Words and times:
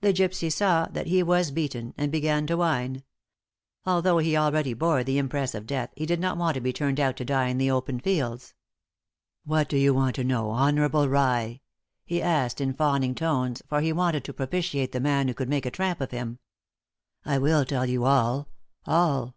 The 0.00 0.12
gypsy 0.12 0.50
saw 0.50 0.86
that 0.86 1.06
he 1.06 1.22
was 1.22 1.52
beaten, 1.52 1.94
and 1.96 2.10
began 2.10 2.44
to 2.48 2.56
whine. 2.56 3.04
Although 3.86 4.18
he 4.18 4.36
already 4.36 4.74
bore 4.74 5.04
the 5.04 5.16
impress 5.16 5.54
of 5.54 5.64
death, 5.64 5.90
he 5.94 6.06
did 6.06 6.18
not 6.18 6.36
want 6.36 6.56
to 6.56 6.60
be 6.60 6.72
turned 6.72 6.98
out 6.98 7.16
to 7.18 7.24
die 7.24 7.46
in 7.46 7.58
the 7.58 7.70
open 7.70 8.00
fields. 8.00 8.54
"What 9.44 9.68
do 9.68 9.76
you 9.76 9.94
want 9.94 10.16
to 10.16 10.24
know, 10.24 10.50
honourable 10.50 11.08
rye?" 11.08 11.60
he 12.04 12.20
asked, 12.20 12.60
in 12.60 12.74
fawning 12.74 13.14
tones, 13.14 13.62
for 13.68 13.80
he 13.80 13.92
wanted 13.92 14.24
to 14.24 14.32
propitiate 14.32 14.90
the 14.90 14.98
man 14.98 15.28
who 15.28 15.34
could 15.34 15.48
make 15.48 15.66
a 15.66 15.70
tramp 15.70 16.00
of 16.00 16.10
him. 16.10 16.40
"I 17.24 17.38
will 17.38 17.64
tell 17.64 17.86
you 17.86 18.06
all 18.06 18.48
all. 18.86 19.36